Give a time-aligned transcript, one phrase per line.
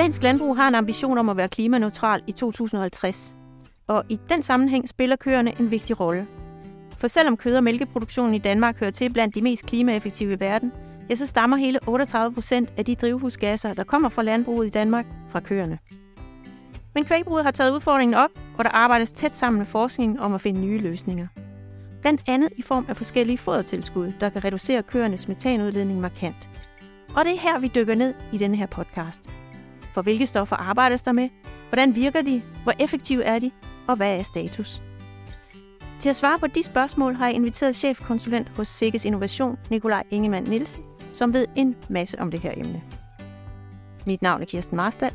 [0.00, 3.36] Dansk landbrug har en ambition om at være klimaneutral i 2050.
[3.86, 6.26] Og i den sammenhæng spiller køerne en vigtig rolle.
[6.98, 10.72] For selvom kød- og mælkeproduktionen i Danmark hører til blandt de mest klimaeffektive i verden,
[11.10, 15.06] ja, så stammer hele 38 procent af de drivhusgasser, der kommer fra landbruget i Danmark,
[15.28, 15.78] fra køerne.
[16.94, 20.40] Men kvægbruget har taget udfordringen op, og der arbejdes tæt sammen med forskningen om at
[20.40, 21.26] finde nye løsninger.
[22.00, 26.48] Blandt andet i form af forskellige fodertilskud, der kan reducere køernes metanudledning markant.
[27.16, 29.30] Og det er her, vi dykker ned i denne her podcast.
[29.94, 31.28] For hvilke stoffer arbejdes der med?
[31.68, 32.42] Hvordan virker de?
[32.62, 33.50] Hvor effektive er de?
[33.88, 34.82] Og hvad er status?
[36.00, 40.46] Til at svare på de spørgsmål har jeg inviteret chefkonsulent hos Sikkes Innovation, Nikolaj Ingemann
[40.50, 42.82] Nielsen, som ved en masse om det her emne.
[44.06, 45.12] Mit navn er Kirsten Marstal.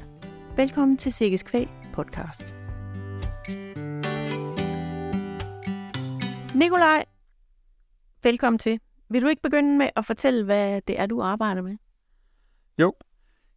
[0.55, 2.55] Velkommen til Sikkes Kvæg podcast.
[6.55, 7.05] Nikolaj,
[8.23, 8.79] velkommen til.
[9.09, 11.77] Vil du ikke begynde med at fortælle, hvad det er, du arbejder med?
[12.79, 12.93] Jo,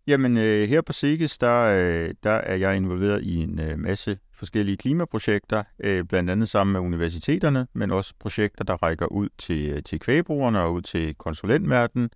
[0.09, 4.19] jamen øh, her på Sikkes, der, øh, der er jeg involveret i en øh, masse
[4.33, 9.67] forskellige klimaprojekter, øh, blandt andet sammen med universiteterne, men også projekter, der rækker ud til,
[9.67, 12.11] øh, til kvægbrugerne og ud til konsulentverdenen,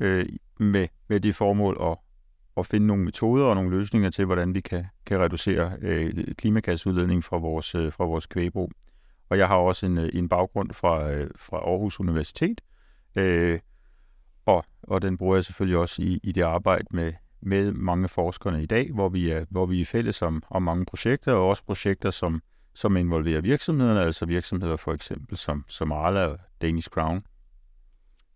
[0.00, 0.26] øh,
[0.60, 1.98] med, med det formål at,
[2.56, 7.24] at finde nogle metoder og nogle løsninger til, hvordan vi kan, kan reducere øh, klimagasudledning
[7.24, 8.72] fra vores, øh, fra vores kvægbrug.
[9.28, 12.60] Og jeg har også en, øh, en baggrund fra, øh, fra Aarhus Universitet,
[13.16, 13.58] øh,
[14.46, 17.12] og, og den bruger jeg selvfølgelig også i, i det arbejde med,
[17.42, 20.84] med mange forskerne i dag, hvor vi er, hvor vi er fælles om, om mange
[20.84, 22.42] projekter, og også projekter, som,
[22.74, 27.22] som involverer virksomhederne, altså virksomheder for eksempel som, som Arla og Danish Crown.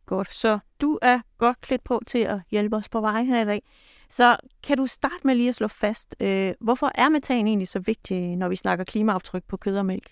[0.07, 3.45] Godt, så du er godt klædt på til at hjælpe os på vej her i
[3.45, 3.63] dag.
[4.09, 7.79] Så kan du starte med lige at slå fast, øh, hvorfor er metan egentlig så
[7.79, 10.11] vigtig, når vi snakker klimaaftryk på kød og mælk?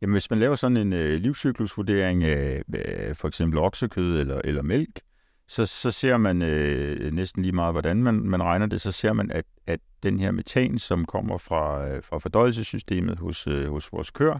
[0.00, 4.62] Jamen, hvis man laver sådan en øh, livscyklusvurdering af øh, for eksempel oksekød eller, eller
[4.62, 5.00] mælk,
[5.48, 9.12] så, så ser man øh, næsten lige meget, hvordan man, man regner det, så ser
[9.12, 13.92] man, at, at den her metan, som kommer fra, øh, fra fordøjelsessystemet hos, øh, hos
[13.92, 14.38] vores køer,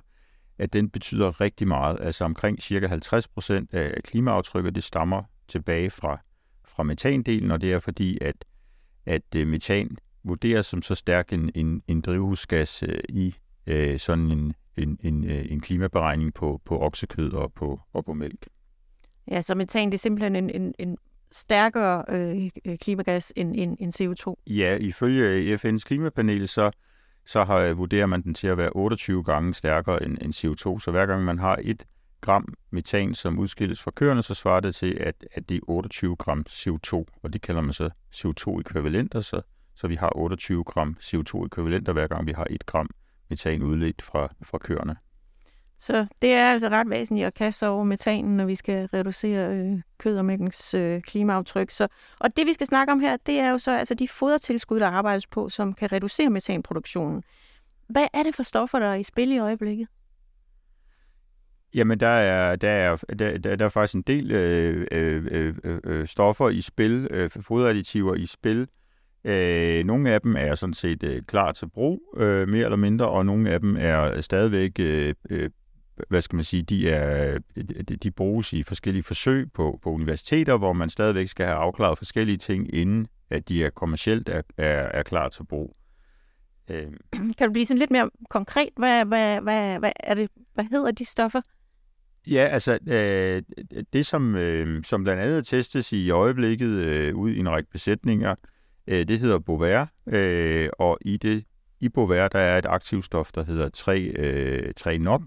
[0.58, 1.98] at den betyder rigtig meget.
[2.00, 6.20] Altså omkring cirka 50 procent af klimaaftrykket, det stammer tilbage fra,
[6.64, 8.44] fra metandelen, og det er fordi, at,
[9.06, 13.36] at øh, metan vurderes som så stærk en, en, en drivhusgas øh, i
[13.66, 18.14] øh, sådan en, en, en, øh, en klimaberegning på, på oksekød og på, og på
[18.14, 18.48] mælk.
[19.30, 20.98] Ja, så metan det er simpelthen en, en, en
[21.30, 24.34] stærkere øh, klimagas end, end, end CO2?
[24.46, 26.70] Ja, ifølge øh, FN's klimapanel, så,
[27.24, 30.80] så har, øh, vurderer man den til at være 28 gange stærkere end, end CO2.
[30.80, 31.86] Så hver gang man har et
[32.20, 36.16] gram metan, som udskilles fra køerne, så svarer det til, at, at det er 28
[36.16, 39.40] gram CO2, og det kalder man så CO2-ekvivalenter, så,
[39.74, 42.90] så vi har 28 gram CO2-ekvivalenter, hver gang vi har et gram
[43.30, 44.96] metan udledt fra, fra køerne.
[45.78, 49.80] Så det er altså ret væsentligt at kaste over metanen, når vi skal reducere øh,
[49.98, 51.70] kød og mælkens øh, klimaaftryk.
[51.70, 51.88] Så,
[52.20, 54.88] og det vi skal snakke om her, det er jo så altså de fodertilskud, der
[54.88, 57.22] arbejdes på, som kan reducere metanproduktionen.
[57.88, 59.88] Hvad er det for stoffer, der er i spil i øjeblikket?
[61.74, 65.80] Jamen, der er, der er, der, der, der er faktisk en del øh, øh, øh,
[65.84, 68.68] øh, stoffer i spil, øh, foderadditiver i spil.
[69.24, 73.08] Øh, nogle af dem er sådan set øh, klar til brug, øh, mere eller mindre,
[73.08, 75.50] og nogle af dem er stadigvæk øh, øh,
[76.08, 77.38] hvad skal man sige, de, er,
[78.02, 82.36] de, bruges i forskellige forsøg på, på universiteter, hvor man stadigvæk skal have afklaret forskellige
[82.36, 85.76] ting, inden at de er kommercielt er, er, er klar til brug.
[86.70, 86.86] Øh.
[87.38, 88.68] Kan du blive sådan lidt mere konkret?
[88.76, 91.40] Hvad, hvad, hvad, hvad, er det, hvad hedder de stoffer?
[92.26, 93.42] Ja, altså øh,
[93.92, 98.34] det, som, øh, som blandt andet testes i øjeblikket øh, ud i en række besætninger,
[98.86, 101.44] øh, det hedder Bovaer, øh, og i det
[101.80, 105.22] i Bovaer, der er et aktivstof, der hedder 3, øh, 3-NOP,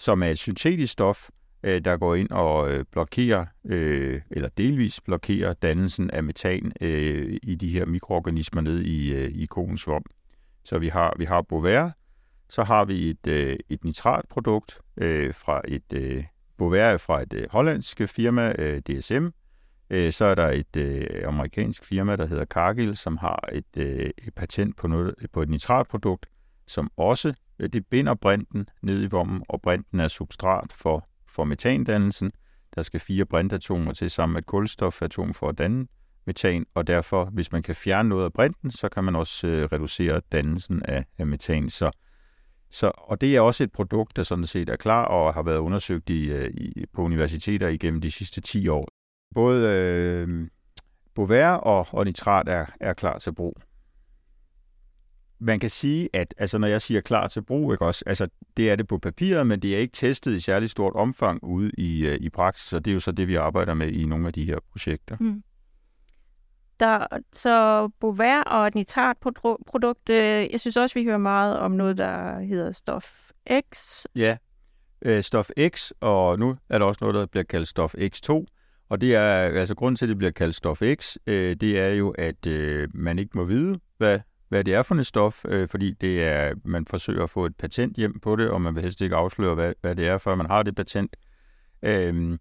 [0.00, 1.28] som er et syntetisk stof,
[1.62, 7.38] øh, der går ind og øh, blokerer, øh, eller delvis blokerer dannelsen af metan øh,
[7.42, 10.04] i de her mikroorganismer nede i, øh, i kogens vom.
[10.64, 11.90] Så vi har, vi har Bovaer,
[12.48, 16.24] så har vi et, øh, et nitratprodukt øh, fra et øh,
[16.58, 19.26] Bovaer fra et øh, hollandsk firma, øh, DSM.
[19.90, 24.10] Øh, så er der et øh, amerikansk firma, der hedder Cargill, som har et, øh,
[24.18, 26.26] et patent på, noget, på et nitratprodukt,
[26.66, 31.44] som også Øh, det binder brinten ned i vommen, og brinten er substrat for, for
[31.44, 32.30] metandannelsen.
[32.74, 35.86] Der skal fire brintatomer til sammen med et kulstofatom for at danne
[36.26, 39.64] metan, og derfor, hvis man kan fjerne noget af brinten, så kan man også øh,
[39.64, 41.68] reducere dannelsen af, af metan.
[41.68, 41.90] Så,
[42.70, 45.58] så, og det er også et produkt, der sådan set er klar og har været
[45.58, 48.88] undersøgt i, øh, i, på universiteter igennem de sidste 10 år.
[49.34, 50.48] Både øh,
[51.14, 53.56] Bovær og, og nitrat er, er klar til brug
[55.40, 58.70] man kan sige, at altså, når jeg siger klar til brug, ikke også, altså, det
[58.70, 62.08] er det på papiret, men det er ikke testet i særlig stort omfang ude i,
[62.08, 64.32] uh, i praksis, og det er jo så det, vi arbejder med i nogle af
[64.32, 65.16] de her projekter.
[65.20, 65.42] Mm.
[66.80, 70.10] Der, så Bovaer og et nitratprodukt.
[70.10, 73.30] Øh, jeg synes også, vi hører meget om noget, der hedder stof
[73.72, 74.04] X.
[74.14, 74.36] Ja,
[75.02, 78.44] øh, stof X, og nu er der også noget, der bliver kaldt stof X2.
[78.88, 81.88] Og det er, altså grunden til, at det bliver kaldt stof X, øh, det er
[81.88, 84.20] jo, at øh, man ikke må vide, hvad,
[84.50, 87.56] hvad det er for et stof, øh, fordi det er, man forsøger at få et
[87.56, 90.34] patent hjem på det, og man vil helst ikke afsløre, hvad, hvad det er, før
[90.34, 91.16] man har det patent.
[91.82, 92.38] Øh,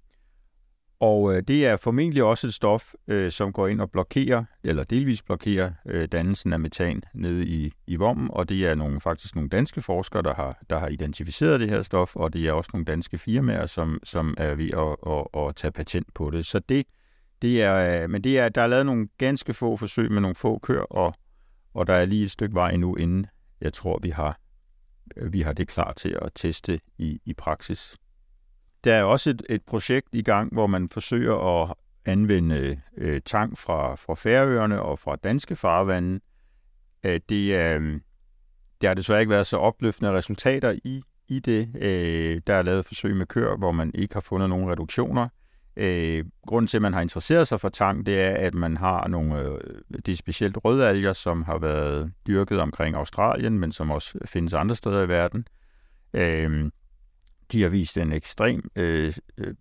[1.00, 4.84] og øh, det er formentlig også et stof, øh, som går ind og blokerer, eller
[4.84, 9.36] delvis blokerer, øh, dannelsen af metan nede i, i vommen, og det er nogle, faktisk
[9.36, 12.70] nogle danske forskere, der har, der har identificeret det her stof, og det er også
[12.74, 16.46] nogle danske firmaer, som, som er ved at, at, at tage patent på det.
[16.46, 16.86] Så det,
[17.42, 20.36] det er, øh, men det er, der er lavet nogle ganske få forsøg med nogle
[20.36, 21.14] få kør, og,
[21.74, 23.26] og der er lige et stykke vej endnu, inden
[23.62, 24.40] jeg tror, vi har,
[25.18, 27.98] øh, vi har det klar til at teste i, i praksis.
[28.84, 31.76] Der er også et, et projekt i gang, hvor man forsøger at
[32.06, 36.20] anvende øh, tang fra, fra Færøerne og fra danske farvande.
[37.04, 38.02] Øh, det, øh,
[38.82, 41.76] der har desværre ikke været så opløftende resultater i, i det.
[41.76, 45.28] Øh, der er lavet forsøg med kør, hvor man ikke har fundet nogen reduktioner.
[45.80, 49.08] Øh, grunden til, at man har interesseret sig for tang, det er, at man har
[49.08, 49.60] nogle, øh,
[50.06, 54.76] det er specielt rødalger, som har været dyrket omkring Australien, men som også findes andre
[54.76, 55.48] steder i verden.
[56.14, 56.72] Øh,
[57.52, 59.54] de har vist en ekstrem, øh, øh,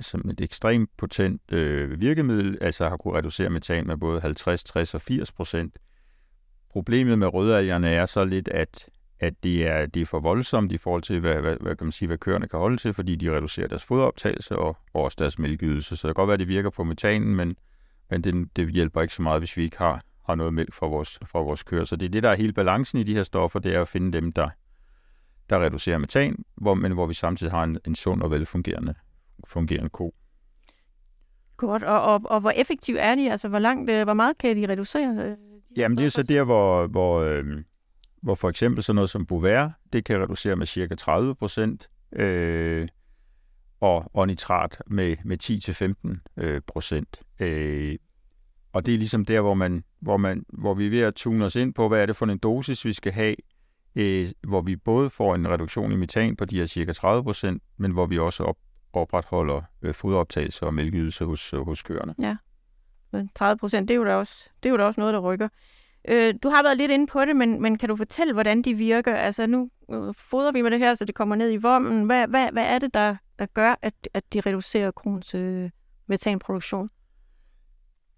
[0.00, 4.94] som et ekstremt potent øh, virkemiddel, altså har kunne reducere metan med både 50, 60
[4.94, 5.78] og 80 procent.
[6.70, 8.88] Problemet med rødalgerne er så lidt, at,
[9.20, 11.92] at det, er, det er for voldsomt i forhold til, hvad, hvad, hvad, kan man
[11.92, 15.38] sige, hvad køerne kan holde til, fordi de reducerer deres fodoptagelse og, og også deres
[15.38, 15.96] mælkeydelse.
[15.96, 17.56] Så det kan godt være, at det virker på metanen, men,
[18.10, 20.86] men det, det hjælper ikke så meget, hvis vi ikke har, har noget mælk fra
[20.86, 21.84] vores, fra vores køer.
[21.84, 23.88] Så det er det, der er hele balancen i de her stoffer, det er at
[23.88, 24.48] finde dem, der,
[25.50, 28.94] der reducerer metan, hvor, men hvor vi samtidig har en, en sund og velfungerende
[29.44, 30.14] fungerende ko.
[31.56, 33.30] Godt, og, og, og hvor effektiv er de?
[33.30, 35.16] Altså, hvor, langt, øh, hvor meget kan de reducere?
[35.18, 35.36] Øh, de
[35.76, 37.44] Jamen, det er så der, hvor, hvor, øh,
[38.22, 42.88] hvor for eksempel sådan noget som Bovaer, det kan reducere med cirka 30 procent, øh,
[43.80, 47.20] og, og nitrat med, med 10-15 øh, procent.
[47.40, 47.96] Øh,
[48.72, 51.44] og det er ligesom der, hvor, man, hvor, man, hvor vi er ved at tune
[51.44, 53.36] os ind på, hvad er det for en dosis, vi skal have,
[53.94, 57.62] øh, hvor vi både får en reduktion i metan på de her cirka 30 procent,
[57.76, 58.56] men hvor vi også op,
[58.92, 62.14] opretholder øh, foderoptagelse og mælkeydelse hos, hos køerne.
[62.18, 62.36] Ja,
[63.34, 65.48] 30 procent, det, er jo da også, det er jo da også noget, der rykker.
[66.08, 68.74] Øh, du har været lidt inde på det, men, men kan du fortælle, hvordan de
[68.74, 69.14] virker?
[69.14, 72.04] Altså nu øh, fodrer vi med det her, så det kommer ned i vommen.
[72.04, 75.70] Hvad, hvad, hvad er det, der, der gør, at, at de reducerer krons øh,
[76.06, 76.90] metanproduktion?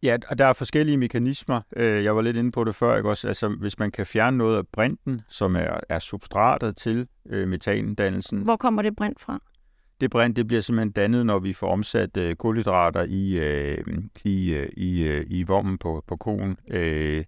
[0.02, 1.60] Ja, og der er forskellige mekanismer.
[1.76, 3.28] Øh, jeg var lidt inde på det før, ikke også?
[3.28, 8.42] Altså, hvis man kan fjerne noget af brinten, som er, er substratet til øh, metandannelsen.
[8.42, 9.40] Hvor kommer det brint fra?
[10.00, 13.84] Det brint, det bliver simpelthen dannet, når vi får omsat øh, kulhydrater i, øh,
[14.24, 16.56] i, øh, i, øh, i vommen på, på koen.
[16.70, 17.24] Øh,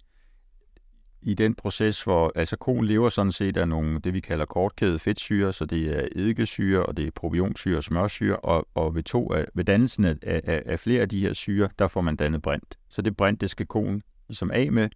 [1.22, 4.98] i den proces, hvor altså koen lever sådan set af nogle, det vi kalder kortkæde
[4.98, 9.32] fedtsyre, så det er eddikesyre, og det er probionsyre og smørsyre, og, og ved, to,
[9.32, 12.42] af, ved dannelsen af, af, af, flere af de her syre, der får man dannet
[12.42, 12.78] brint.
[12.88, 14.88] Så det brint, det skal koen ligesom af med,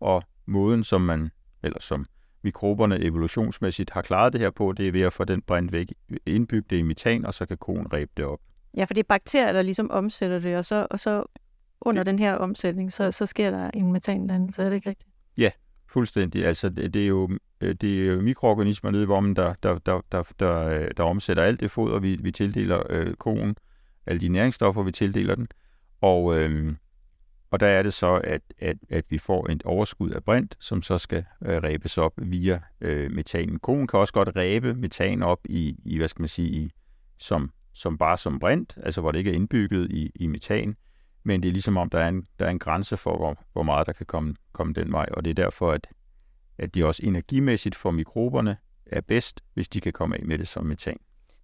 [0.00, 1.30] og måden, som man,
[1.62, 2.06] eller som
[2.42, 5.92] mikroberne evolutionsmæssigt har klaret det her på, det er ved at få den brint væk,
[6.26, 8.40] indbygge det i metan, og så kan koen ræbe det op.
[8.76, 11.24] Ja, for det er bakterier, der ligesom omsætter det, og så, og så
[11.80, 12.10] under det...
[12.10, 15.09] den her omsætning, så, så sker der en metandannelse, er det ikke rigtigt?
[15.36, 15.50] Ja,
[15.88, 16.46] fuldstændig.
[16.46, 19.78] Altså, det, det, er jo, øh, det er jo mikroorganismer nede i vommen, der, der,
[19.78, 23.56] der, der, der, øh, der omsætter alt det foder, vi, vi tildeler øh, koen,
[24.06, 25.48] alle de næringsstoffer, vi tildeler den.
[26.00, 26.74] Og, øh,
[27.50, 30.82] og der er det så, at, at, at vi får et overskud af brint, som
[30.82, 33.58] så skal øh, ræbes op via øh, metanen.
[33.58, 36.72] Koen kan også godt ræbe metan op i, i hvad skal man sige, i,
[37.18, 40.76] som, som bare som brint, altså hvor det ikke er indbygget i, i metan
[41.24, 43.62] men det er ligesom om, der er en, der er en grænse for, hvor, hvor
[43.62, 45.86] meget der kan komme, komme den vej, og det er derfor, at,
[46.58, 50.48] at de også energimæssigt for mikroberne er bedst, hvis de kan komme af med det
[50.48, 50.96] som metan.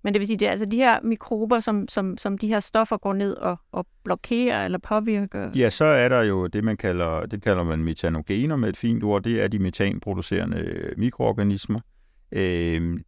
[0.02, 2.60] Men det vil sige, det er altså de her mikrober, som, som, som de her
[2.60, 5.50] stoffer går ned og, og blokerer eller påvirker?
[5.54, 9.04] Ja, så er der jo det, man kalder, det kalder man metanogener med et fint
[9.04, 9.22] ord.
[9.22, 11.80] Det er de metanproducerende mikroorganismer.
[12.32, 13.00] Øh,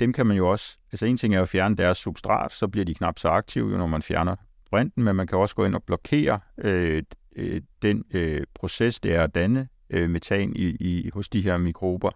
[0.00, 2.84] dem kan man jo også, altså en ting er at fjerne deres substrat, så bliver
[2.84, 4.36] de knap så aktive, når man fjerner
[4.70, 7.02] sprinten, men man kan også gå ind og blokere øh,
[7.36, 11.58] øh, den øh, proces, det er at danne øh, metan i, i, hos de her
[11.58, 12.10] mikrober.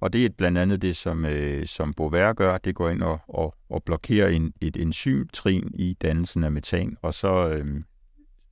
[0.00, 2.58] Og det er blandt andet det, som, øh, som Bovær gør.
[2.58, 7.14] Det går ind og, og, og blokerer en, et enzymtrin i dannelsen af metan, og
[7.14, 7.82] så, øh,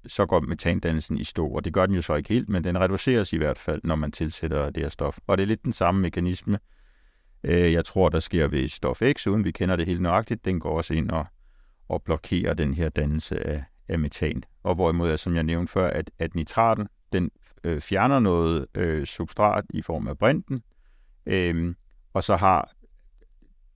[0.07, 1.49] så går metandannelsen i stå.
[1.49, 3.95] Og det gør den jo så ikke helt, men den reduceres i hvert fald, når
[3.95, 5.19] man tilsætter det her stof.
[5.27, 6.59] Og det er lidt den samme mekanisme,
[7.45, 10.45] øh, jeg tror, der sker ved stof X, uden vi kender det helt nøjagtigt.
[10.45, 11.27] Den går også ind og,
[11.93, 14.43] og blokerer den her dannelse af, af metan.
[14.63, 17.31] Og hvorimod, som jeg nævnte før, at, at nitraten, den
[17.65, 20.63] øh, fjerner noget øh, substrat i form af brinten,
[21.27, 21.75] øh,
[22.13, 22.73] og så har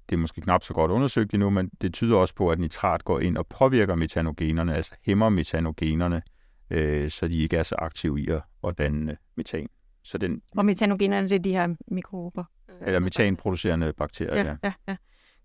[0.08, 3.04] det er måske knap så godt undersøgt endnu, men det tyder også på, at nitrat
[3.04, 6.23] går ind og påvirker metanogenerne, altså hæmmer metanogenerne,
[6.70, 9.68] øh, så de ikke er så aktive i at, at danne metan.
[10.02, 12.44] Så den, og metanogenerne, det er de her mikrober?
[12.80, 14.44] Eller metanproducerende bakterier, ja.
[14.44, 14.56] ja.
[14.64, 14.96] ja, ja.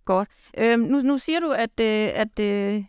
[0.05, 0.29] Godt.
[0.57, 2.83] Øhm, nu, nu siger du, at, øh, at øh,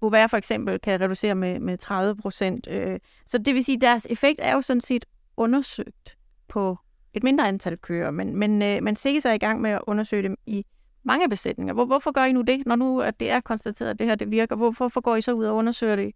[0.00, 2.68] Bovær for eksempel kan reducere med, med 30 procent.
[2.70, 5.04] Øh, så det vil sige, at deres effekt er jo sådan set
[5.36, 6.78] undersøgt på
[7.12, 10.22] et mindre antal køer, men, men øh, man sikkert sig i gang med at undersøge
[10.22, 10.66] dem i
[11.02, 11.74] mange besætninger.
[11.74, 14.14] Hvor, hvorfor gør I nu det, når nu at det er konstateret, at det her
[14.14, 14.56] det virker?
[14.56, 16.12] Hvorfor, hvorfor går I så ud og undersøger det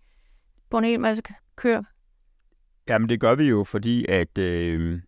[0.71, 1.23] på en hel masse
[1.57, 1.83] køer?
[2.89, 5.01] Jamen det gør vi jo, fordi at, øh,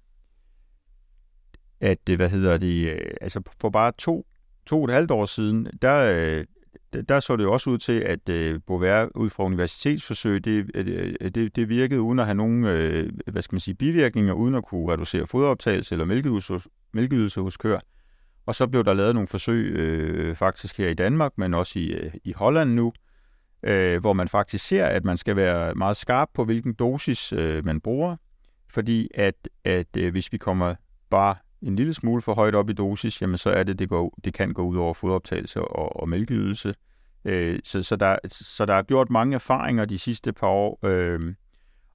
[1.80, 4.26] at hvad hedder det, øh, altså for bare to,
[4.66, 6.44] to og et halvt år siden, der, øh,
[7.08, 8.60] der så det jo også ud til, at øh,
[9.14, 13.42] ud fra universitetsforsøg, øh, det, øh, det, det virkede uden at have nogen øh, hvad
[13.42, 16.04] skal man sige, bivirkninger, uden at kunne reducere foderoptagelse eller
[16.92, 17.80] mælkeydelse hos køer.
[18.46, 21.86] Og så blev der lavet nogle forsøg øh, faktisk her i Danmark, men også i,
[21.86, 22.92] øh, i Holland nu,
[23.62, 27.64] øh, hvor man faktisk ser, at man skal være meget skarp på, hvilken dosis øh,
[27.64, 28.16] man bruger.
[28.70, 30.74] Fordi at, at øh, hvis vi kommer
[31.10, 34.18] bare en lille smule for højt op i dosis, jamen så er det, det, går,
[34.24, 36.74] det kan gå ud over fodoptagelse og, og mælkeydelse.
[37.24, 41.34] Øh, så, så, der, så der er gjort mange erfaringer de sidste par år, øh,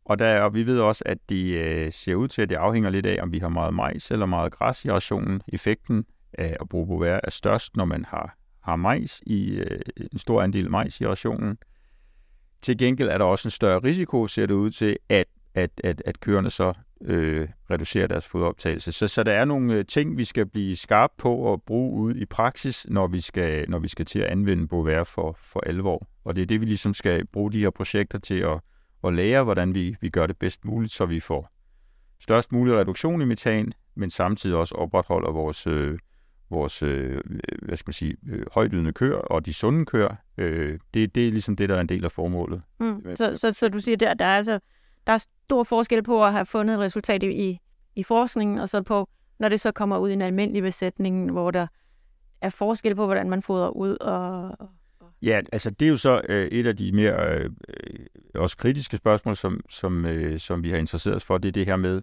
[0.06, 2.90] og, der, og vi ved også, at det øh, ser ud til, at det afhænger
[2.90, 5.42] lidt af, om vi har meget majs eller meget græs i rationen.
[5.48, 9.80] Effekten af at bruge bovær er størst, når man har, har majs i øh,
[10.12, 11.58] en stor andel majs i rationen.
[12.62, 15.26] Til gengæld er der også en større risiko, ser det ud til, at,
[15.56, 18.92] at, at, at køerne så øh, reducerer deres fodoptagelse.
[18.92, 22.16] Så, så der er nogle øh, ting, vi skal blive skarpe på at bruge ud
[22.16, 26.08] i praksis, når vi skal, når vi skal til at anvende Bovaer for, for alvor.
[26.24, 28.60] Og det er det, vi ligesom skal bruge de her projekter til at,
[29.04, 31.52] at lære, hvordan vi, vi gør det bedst muligt, så vi får
[32.20, 36.00] størst mulig reduktion i metan, men samtidig også opretholder vores øh,
[36.52, 37.22] vores øh,
[37.62, 40.16] hvad skal man sige, øh, højdydende køer og de sunde køer.
[40.38, 42.62] Øh, det, det er ligesom det, der er en del af formålet.
[42.80, 43.06] Mm.
[43.16, 44.60] Så, så, så du siger, der, der, er altså,
[45.08, 47.60] der er stor forskel på at have fundet et resultat i,
[47.96, 51.52] i forskningen, og så på, når det så kommer ud i en almindelig besætning, hvor
[51.52, 51.68] der
[52.42, 54.70] er forskel på, hvordan man fodrer ud og, og
[55.22, 58.06] Ja, altså det er jo så øh, et af de mere øh, øh
[58.36, 61.66] også kritiske spørgsmål, som, som, øh, som vi har interesseret os for, det er det
[61.66, 62.02] her med,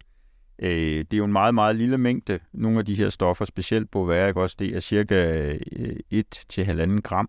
[0.59, 3.91] Øh, det er jo en meget, meget lille mængde, nogle af de her stoffer, specielt
[3.91, 7.29] på ikke også, det er cirka øh, 1-1,5 gram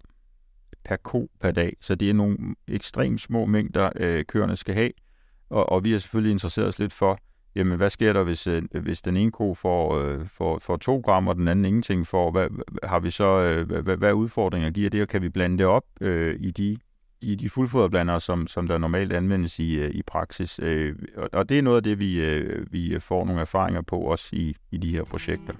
[0.83, 1.77] per ko per dag.
[1.81, 4.91] Så det er nogle ekstremt små mængder, øh, køerne skal have.
[5.49, 7.19] Og, og vi har selvfølgelig interesseret os lidt for,
[7.55, 10.99] jamen hvad sker der, hvis, øh, hvis den ene ko får, øh, får, får 2
[11.05, 12.31] gram, og den anden ingenting får?
[12.31, 12.47] Hvad,
[12.83, 15.83] har vi så, øh, hvad, hvad udfordringer giver det, og kan vi blande det op
[16.01, 16.77] øh, i de
[17.21, 20.59] i de fuldfoderblandere, som, som der normalt anvendes i, øh, i praksis.
[20.63, 23.99] Øh, og, og det er noget af det, vi, øh, vi får nogle erfaringer på
[23.99, 25.53] også i, i de her projekter.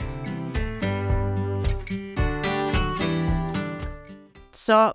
[4.52, 4.94] Så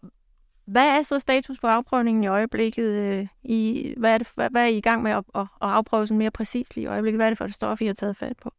[0.67, 2.91] hvad er så status på afprøvningen i øjeblikket?
[2.91, 5.47] Øh, I, hvad, er det, hvad, hvad er I i gang med at, at, at
[5.61, 7.19] afprøve sådan mere præcist i øjeblikket?
[7.19, 8.53] Hvad er det for et stof, I har taget fat på?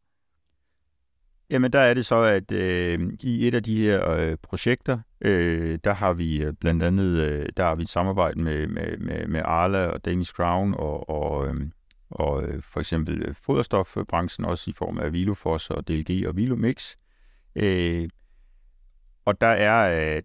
[1.50, 5.78] Jamen, der er det så, at øh, i et af de her øh, projekter, øh,
[5.84, 9.26] der har vi øh, blandt andet øh, der har vi et samarbejde med, med, med,
[9.26, 11.54] med Arla og Danish Crown og, og, øh,
[12.10, 16.96] og øh, for eksempel foderstofbranchen, også i form af Vilofos og DLG og Vilomix.
[17.56, 18.08] Øh,
[19.26, 20.16] og der er,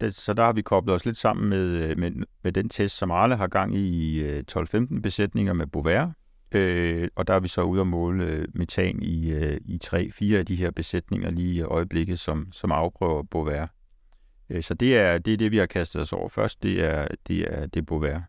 [0.00, 2.96] øh, så der har vi koblet os lidt sammen med, øh, med, med den test,
[2.96, 6.06] som Arle har gang i øh, 12-15 besætninger med Bovær.
[6.52, 10.10] Øh, og der er vi så ude at måle øh, metan i, øh, i tre,
[10.10, 13.66] fire af de her besætninger lige i øjeblikket, som, som afprøver Bovær.
[14.50, 17.08] Øh, så det er, det er det, vi har kastet os over først, det er,
[17.28, 18.20] det er, det Bovær.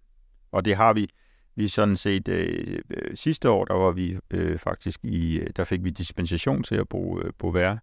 [0.52, 1.10] Og det har vi,
[1.56, 5.64] vi sådan set øh, øh, sidste år, der var vi øh, faktisk i, øh, der
[5.64, 7.78] fik vi dispensation til at bruge øh, Bovær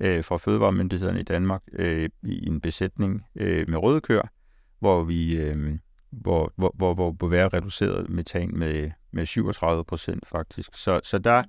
[0.00, 4.28] øh, fra Fødevaremyndighederne i Danmark øh, i en besætning øh, med røde køer,
[4.78, 5.78] hvor vi øh,
[6.10, 10.70] hvor, hvor, hvor, hvor være reduceret metan med, med 37 procent faktisk.
[10.74, 11.42] Så, så der,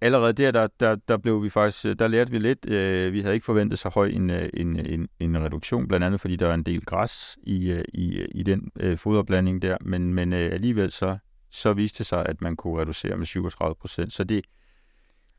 [0.00, 2.70] allerede der, der, der, der blev vi faktisk, øh, der lærte vi lidt.
[2.70, 6.20] Øh, vi havde ikke forventet så høj en, øh, en, en, en reduktion, blandt andet
[6.20, 10.14] fordi der er en del græs i, øh, i, i den øh, foderblanding der, men,
[10.14, 11.18] men øh, alligevel så,
[11.50, 14.12] så viste det sig, at man kunne reducere med 37 procent.
[14.12, 14.44] Så det,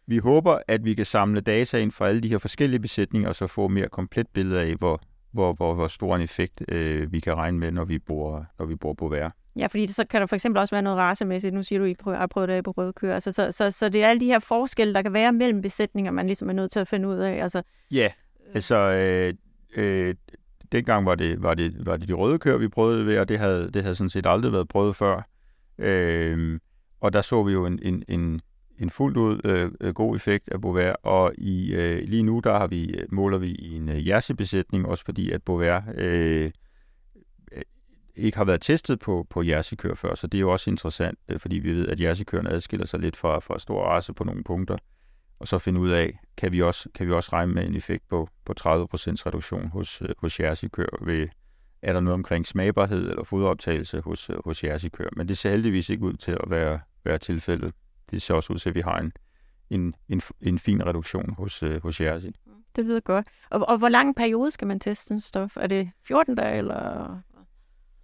[0.07, 3.35] vi håber, at vi kan samle data ind fra alle de her forskellige besætninger, og
[3.35, 7.19] så få mere komplet billede af, hvor, hvor, hvor, hvor stor en effekt øh, vi
[7.19, 9.31] kan regne med, når vi bor, når vi bor på vejr.
[9.55, 11.53] Ja, fordi så kan der for eksempel også være noget racemæssigt.
[11.53, 13.13] Nu siger du, at I har prøvet det på røde køer.
[13.13, 16.11] Altså, så, så, så det er alle de her forskelle, der kan være mellem besætninger,
[16.11, 17.43] man ligesom er nødt til at finde ud af.
[17.43, 17.61] Altså,
[17.91, 18.11] ja,
[18.53, 19.33] altså øh,
[19.75, 20.15] øh,
[20.71, 23.39] dengang var det, var, det, var det de røde køer, vi prøvede ved, og det
[23.39, 25.21] havde, det havde sådan set aldrig været prøvet før.
[25.77, 26.59] Øh,
[27.01, 28.41] og der så vi jo en, en, en,
[28.79, 32.57] en fuldt ud øh, øh, god effekt af Bovaer, og i, øh, lige nu der
[32.57, 36.51] har vi øh, måler vi i en øh, jersebesætning, også fordi at Bovaer øh,
[38.15, 41.39] ikke har været testet på, på jersekør før, så det er jo også interessant, øh,
[41.39, 44.77] fordi vi ved, at jersikøerne adskiller sig lidt fra, fra stor race på nogle punkter,
[45.39, 48.03] og så finde ud af, kan vi også, kan vi også regne med en effekt
[48.09, 51.27] på, på 30% reduktion hos, øh, hos jersekør ved,
[51.81, 55.09] er der noget omkring smagbarhed eller foderoptagelse hos, øh, hos jersikør.
[55.15, 57.73] Men det ser heldigvis ikke ud til at være, være tilfældet.
[58.11, 59.11] Det ser også ud til, at vi har en,
[59.69, 62.31] en, en, en fin reduktion hos, hos jersi.
[62.75, 63.27] Det lyder godt.
[63.49, 65.57] Og, og hvor lang periode skal man teste en stof?
[65.57, 67.17] Er det 14 dage, eller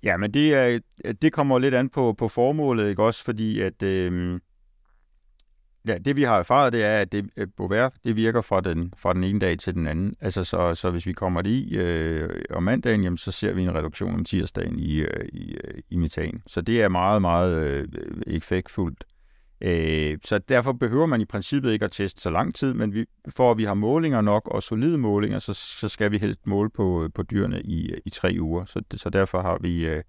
[0.04, 0.80] Ja, men det, er,
[1.22, 3.24] det kommer lidt an på, på formålet, ikke også?
[3.24, 4.40] Fordi at, øh,
[5.88, 9.14] ja, det vi har erfaret, det er, at det, Bovaer, det virker fra den, fra
[9.14, 10.16] den ene dag til den anden.
[10.22, 13.64] Altså, så, så hvis vi kommer det i øh, om mandagen, jamen, så ser vi
[13.64, 16.42] en reduktion om tirsdagen i, øh, i, øh, i metan.
[16.48, 17.88] Så det er meget, meget øh,
[18.28, 19.04] effektfuldt.
[19.64, 23.06] Øh, så derfor behøver man i princippet ikke at teste så lang tid, men vi,
[23.30, 26.70] for at vi har målinger nok og solide målinger, så, så skal vi helst måle
[26.70, 28.66] på, på dyrene i, i tre uger.
[28.66, 30.04] Så, så derfor har vi, øh,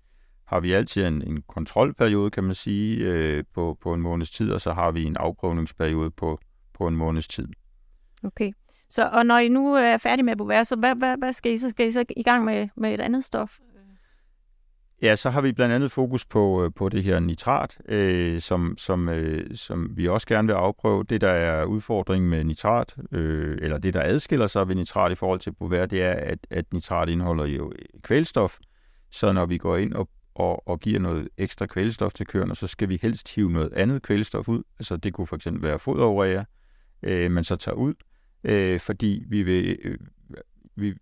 [0.44, 4.52] har vi altid en, en kontrolperiode, kan man sige, øh, på, på en måneds tid,
[4.52, 6.38] og så har vi en afprøvningsperiode på,
[6.73, 7.49] på en måneds tid.
[8.25, 8.52] Okay.
[8.90, 11.52] Så, og når I nu er færdige med at bovere, så hvad, hvad, hvad skal
[11.52, 11.70] I så?
[11.70, 13.58] Skal I så i gang med, med et andet stof?
[15.04, 18.75] Ja, så har vi blandt andet fokus på, øh, på det her nitrat, øh, som,
[18.78, 21.04] som, øh, som vi også gerne vil afprøve.
[21.04, 25.14] Det, der er udfordringen med nitrat, øh, eller det, der adskiller sig ved nitrat i
[25.14, 28.58] forhold til bovær, det er, at, at nitrat indeholder jo øh, kvælstof.
[29.11, 32.66] Så når vi går ind og, og, og giver noget ekstra kvælstof til køerne, så
[32.66, 34.62] skal vi helst hive noget andet kvælstof ud.
[34.78, 36.44] Altså det kunne for eksempel være foderurea,
[37.02, 37.94] øh, man så tager ud,
[38.44, 39.99] øh, fordi vi vil, øh,
[40.76, 40.94] vi,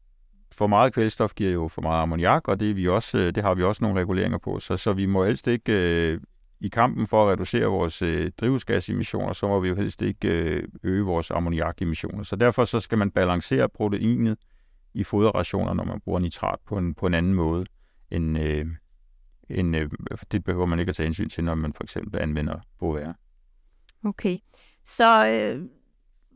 [0.53, 3.43] for meget kvælstof giver jo for meget ammoniak, og det, er vi også, øh, det
[3.43, 4.61] har vi også nogle reguleringer på.
[4.61, 6.21] Så, så vi må helst ikke øh,
[6.61, 10.69] i kampen for at reducere vores øh, drivhusgasemissioner, så må vi jo helst ikke øh,
[10.83, 12.23] øge vores ammoniakemissioner.
[12.23, 14.39] Så derfor så skal man balancere proteinet
[14.95, 17.67] i foderrationer, når man bruger nitrat på en, på en anden måde,
[18.11, 18.67] end, øh,
[19.51, 19.91] end øh,
[20.33, 23.13] det behøver man ikke at tage hensyn til, når man for eksempel anvender BOVR.
[24.05, 24.39] Okay,
[24.85, 25.69] så øh,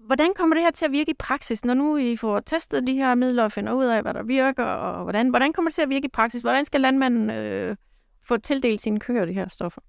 [0.07, 2.95] hvordan kommer det her til at virke i praksis, når nu I får testet de
[2.95, 5.83] her midler og finder ud af, hvad der virker, og hvordan, hvordan kommer det til
[5.83, 6.43] at virke i praksis?
[6.43, 7.77] Hvordan skal landmanden øh,
[8.23, 9.81] få tildelt sine køer de her stoffer?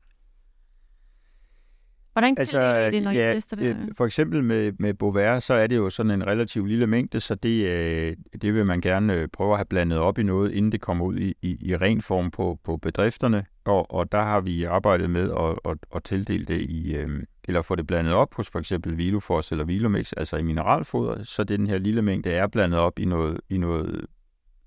[2.14, 3.66] Hvordan altså, tildeler I det, når ja, I tester det?
[3.66, 7.20] Øh, for eksempel med, med Bovaer, så er det jo sådan en relativt lille mængde,
[7.20, 10.52] så det, øh, det vil man gerne øh, prøve at have blandet op i noget,
[10.52, 13.46] inden det kommer ud i, i, i ren form på, på bedrifterne.
[13.66, 17.62] Og, og der har vi arbejdet med at, at, at tildele det i, øh, eller
[17.62, 21.68] få det blandet op hos for eksempel Vilofors eller Vilomix, altså i mineralfoder, så den
[21.68, 24.06] her lille mængde er blandet op i noget, i noget,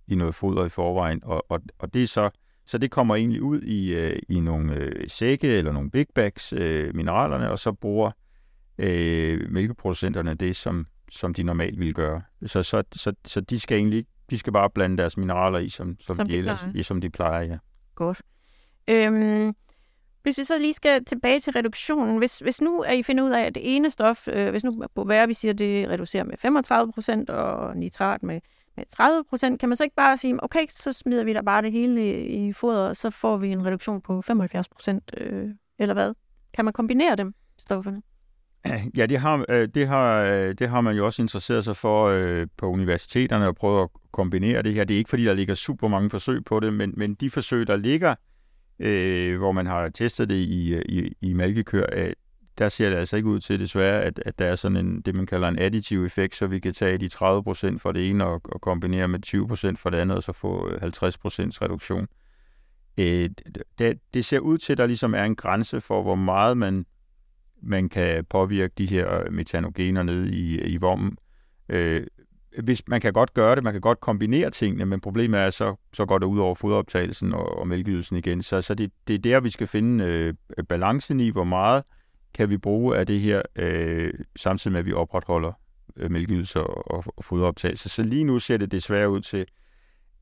[0.08, 2.30] i noget foder i forvejen, og, og, og det er så,
[2.66, 6.52] så det kommer egentlig ud i, øh, i nogle øh, sække eller nogle big bags,
[6.52, 8.10] øh, mineralerne, og så bruger
[8.78, 12.22] øh, mælkeproducenterne det, som, som de normalt ville gøre.
[12.46, 15.96] Så, så, så, så de skal egentlig de skal bare blande deres mineraler i, som,
[16.00, 17.58] som, som, de, de, ellers, i, som de plejer, ja.
[17.94, 18.22] Godt.
[18.88, 19.54] Øhm,
[20.22, 23.30] hvis vi så lige skal tilbage til reduktionen, hvis, hvis nu er I finder ud
[23.30, 27.28] af, at det ene stof, øh, hvis nu på hver vi siger, det reducerer med
[27.30, 28.40] 35% og nitrat med,
[28.76, 28.84] med
[29.52, 32.22] 30%, kan man så ikke bare sige, okay, så smider vi da bare det hele
[32.24, 36.14] i, foder, fodret, og så får vi en reduktion på 75%, øh, eller hvad?
[36.54, 38.02] Kan man kombinere dem, stofferne?
[38.96, 42.06] Ja, det har, øh, det, har, øh, det har man jo også interesseret sig for
[42.06, 44.84] øh, på universiteterne at prøve at kombinere det her.
[44.84, 47.66] Det er ikke fordi, der ligger super mange forsøg på det, men, men de forsøg,
[47.66, 48.16] der ligger, øh,
[48.80, 52.12] Øh, hvor man har testet det i, i, i malkekør, øh,
[52.58, 55.14] der ser det altså ikke ud til desværre, at, at der er sådan en, det
[55.14, 58.40] man kalder en additiv effekt, så vi kan tage de 30% for det ene og,
[58.44, 59.26] og kombinere med
[59.72, 60.88] 20% for det andet, og så få øh, 50%
[61.62, 62.08] reduktion.
[62.98, 63.30] Øh,
[63.78, 66.86] det, det ser ud til, at der ligesom er en grænse for, hvor meget man,
[67.62, 71.16] man kan påvirke de her øh, metanogener nede i, i vommen.
[71.68, 72.06] Øh,
[72.58, 75.74] hvis man kan godt gøre det, man kan godt kombinere tingene, men problemet er, så,
[75.92, 78.42] så går det ud over foderoptagelsen og, og mælkeydelsen igen.
[78.42, 80.34] Så, så det, det er der, vi skal finde øh,
[80.68, 81.82] balancen i, hvor meget
[82.34, 85.52] kan vi bruge af det her, øh, samtidig med, at vi opretholder
[85.96, 87.88] øh, mælkeydelser og, og foderoptagelse.
[87.88, 89.46] Så lige nu ser det desværre ud til,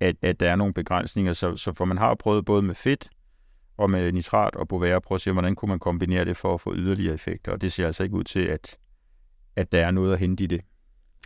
[0.01, 3.09] at, at der er nogle begrænsninger, så, så for man har prøvet både med fedt
[3.77, 6.55] og med nitrat og bovære, at prøve at se, hvordan kunne man kombinere det for
[6.55, 8.79] at få yderligere effekter, og det ser altså ikke ud til, at,
[9.57, 10.61] at der er noget at hente i det.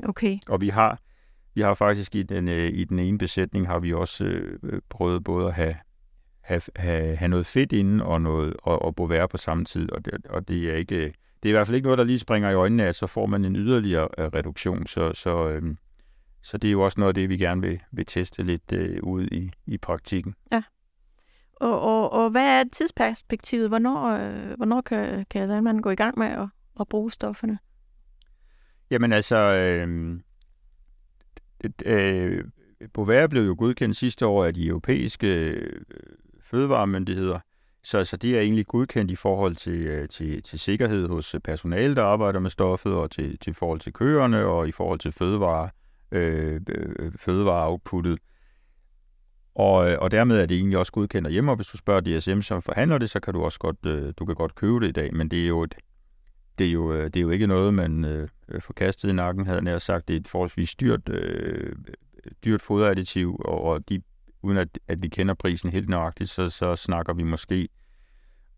[0.04, 0.38] Okay.
[0.48, 0.98] Og vi har,
[1.54, 5.24] vi har faktisk i den, øh, i den ene besætning, har vi også øh, prøvet
[5.24, 5.74] både at have,
[6.40, 9.92] have, have, have noget fedt inde og, noget, og, og være på samme tid.
[9.92, 11.04] Og det, og det er ikke,
[11.42, 13.26] det er i hvert fald ikke noget, der lige springer i øjnene at så får
[13.26, 14.86] man en yderligere øh, reduktion.
[14.86, 15.74] Så, så, øh,
[16.42, 18.98] så det er jo også noget af det, vi gerne vil, vil teste lidt øh,
[19.02, 20.34] ude i, i praktikken.
[20.52, 20.62] Ja.
[21.60, 23.68] Og, og, og hvad er tidsperspektivet?
[23.68, 26.48] Hvornår, øh, hvornår kan, kan landmanden gå i gang med at,
[26.80, 27.58] at bruge stofferne?
[28.92, 30.22] Jamen altså, øhm,
[31.64, 32.44] øh, øh,
[32.94, 35.80] Bovær blev jo godkendt sidste år af de europæiske øh,
[36.40, 37.38] fødevaremyndigheder,
[37.84, 41.40] så, så det er egentlig godkendt i forhold til, øh, til, til sikkerhed hos øh,
[41.40, 45.12] personale, der arbejder med stoffet, og til, til forhold til køerne, og i forhold til
[45.12, 45.70] fødevare,
[46.10, 48.18] øh, øh fødevareoutputtet.
[49.54, 52.40] Og, øh, og dermed er det egentlig også godkendt hjemme, og hvis du spørger DSM,
[52.40, 54.92] som forhandler det, så kan du også godt, øh, du kan godt købe det i
[54.92, 55.74] dag, men det er jo, et,
[56.58, 58.28] det er jo, øh, det er jo ikke noget, man øh,
[58.60, 60.08] får kastet i nakken, havde jeg sagt.
[60.08, 61.76] Det er et forholdsvis dyrt, øh,
[62.44, 64.02] dyrt foderadditiv, og, og de,
[64.42, 67.68] uden at, at vi kender prisen helt nøjagtigt, så, så snakker vi måske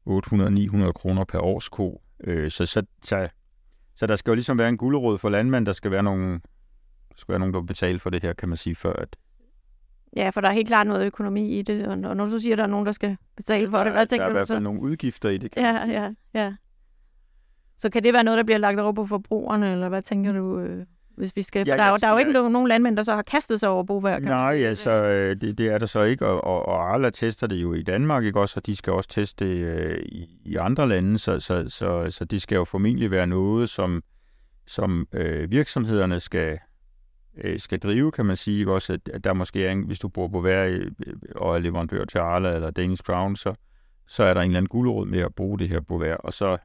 [0.08, 2.02] 800-900 kroner per årsko.
[2.24, 3.28] Øh, så, så, så,
[3.96, 6.32] så der skal jo ligesom være en gulerod for landmænd, der skal være nogen,
[7.08, 9.16] der skal være nogen, der betaler for det her, kan man sige, før at,
[10.16, 12.58] Ja, for der er helt klart noget økonomi i det, og når du siger, at
[12.58, 14.34] der er nogen, der skal betale for det, hvad tænker du så?
[14.34, 16.54] Der er i hvert fald nogle udgifter i det, kan ja, ja, ja.
[17.76, 20.60] Så kan det være noget, der bliver lagt over på forbrugerne, eller hvad tænker du,
[20.60, 21.66] øh, hvis vi skal...
[21.66, 22.50] Ja, der, er, der er jo ikke jeg...
[22.50, 24.18] nogen landmænd, der så har kastet sig over bovær.
[24.18, 27.56] Nej, altså, øh, det, det er der så ikke, og, og, og Arla tester det
[27.56, 30.88] jo i Danmark, ikke også, og de skal også teste det øh, i, i andre
[30.88, 34.02] lande, så, så, så, så det skal jo formentlig være noget, som,
[34.66, 36.58] som øh, virksomhederne skal,
[37.44, 39.98] øh, skal drive, kan man sige, ikke også, at, at der måske er, en, hvis
[39.98, 40.90] du bor på hver øh,
[41.36, 43.54] og er leverandør til Arla eller Danish Crown, så,
[44.06, 46.32] så er der en eller anden guldråd med at bruge det her på hver, og
[46.32, 46.56] så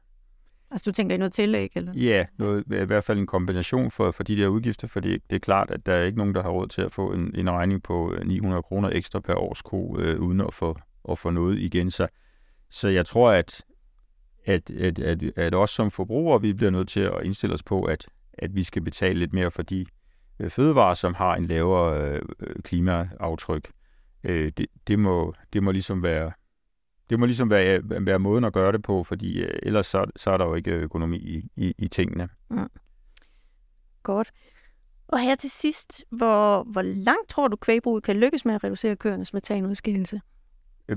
[0.70, 1.70] Altså du tænker i noget tillæg?
[1.74, 1.92] Eller?
[1.94, 5.36] Ja, noget, i hvert fald en kombination for, for de der udgifter, for det, det
[5.36, 7.50] er klart, at der er ikke nogen, der har råd til at få en, en
[7.50, 10.78] regning på øh, 900 kroner ekstra per års ko, øh, uden at få,
[11.10, 11.90] at få noget igen.
[11.90, 12.08] Så,
[12.70, 13.64] så jeg tror, at,
[14.44, 17.82] at, at, at, at os som forbrugere, vi bliver nødt til at indstille os på,
[17.82, 19.86] at, at vi skal betale lidt mere for de
[20.38, 22.22] øh, fødevarer, som har en lavere øh,
[22.62, 23.70] klimaaftryk.
[24.24, 26.32] Øh, det, det, må, det må ligesom være
[27.10, 30.30] det må ligesom være, være måden at gøre det på, fordi øh, ellers så, så
[30.30, 32.28] er der jo ikke økonomi i, i, i tingene.
[32.50, 32.68] Mm.
[34.02, 34.30] Godt.
[35.08, 38.96] Og her til sidst, hvor, hvor langt tror du, kvægbruget kan lykkes med at reducere
[38.96, 40.20] køernes metanudskillelse?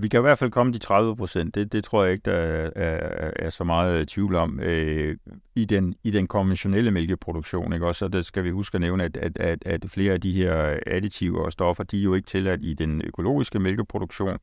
[0.01, 1.55] Vi kan i hvert fald komme de 30 procent.
[1.55, 4.59] Det, det tror jeg ikke, der er, er, er så meget tvivl om.
[4.59, 5.17] Øh,
[5.55, 7.85] i, den, I den konventionelle mælkeproduktion, ikke?
[7.87, 10.33] også, så det skal vi huske at nævne, at, at, at, at flere af de
[10.33, 14.37] her additiver og stoffer, de er jo ikke tilladt i den økologiske mælkeproduktion.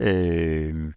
[0.00, 0.92] Øh,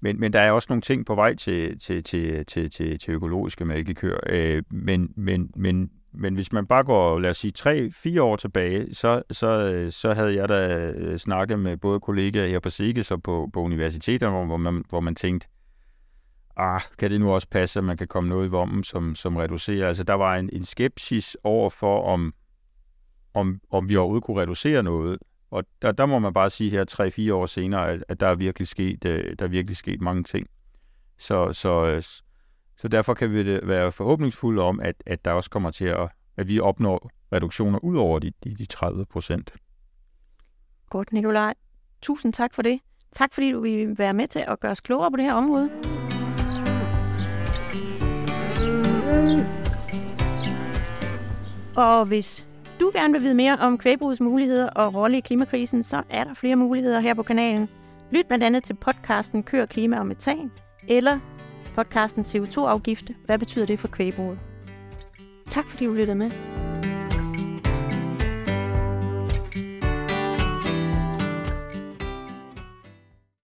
[0.00, 3.14] men, men der er også nogle ting på vej til, til, til, til, til, til
[3.14, 4.18] økologiske mælkekøer.
[4.26, 8.94] Øh, men, men, men, men hvis man bare går, lad os sige, tre-fire år tilbage,
[8.94, 13.22] så, så, så havde jeg da øh, snakket med både kollegaer her på SIGES og
[13.22, 15.48] på, på universiteterne, hvor man, hvor man tænkte,
[16.56, 19.36] ah, kan det nu også passe, at man kan komme noget i vommen, som, som
[19.36, 19.88] reducerer?
[19.88, 22.34] Altså, der var en, en skepsis over for, om,
[23.34, 25.18] om, om vi overhovedet kunne reducere noget.
[25.52, 28.34] Og der, der må man bare sige her 3-4 år senere, at, at der er
[28.34, 30.46] virkelig sket, øh, der er virkelig sket mange ting.
[31.18, 32.02] Så, så, øh,
[32.76, 36.48] så derfor kan vi være forhåbningsfulde om, at, at der også kommer til at, at
[36.48, 39.54] vi opnår reduktioner ud over de, de, de 30 procent.
[40.90, 41.54] Godt, Nikolaj.
[42.02, 42.80] Tusind tak for det.
[43.12, 45.70] Tak fordi du vil være med til at gøre os klogere på det her område.
[51.76, 52.46] Og hvis
[52.82, 56.34] du gerne vil vide mere om kvægbrugets muligheder og rolle i klimakrisen, så er der
[56.34, 57.68] flere muligheder her på kanalen.
[58.10, 60.50] Lyt blandt andet til podcasten Kør, Klima og Metan,
[60.88, 61.18] eller
[61.74, 63.10] podcasten CO2-afgift.
[63.26, 64.38] Hvad betyder det for kvægbruget?
[65.50, 66.30] Tak fordi du lyttede med.